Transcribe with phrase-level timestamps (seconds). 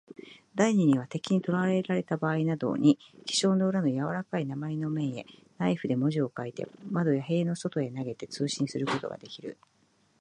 [0.55, 5.27] 第二には、敵にとらえられたばあいなどに、記章の裏のやわらかい鉛の面へ、
[5.59, 9.59] ナイフで文字を書いて、窓や塀の外へ投げて、通信することができる。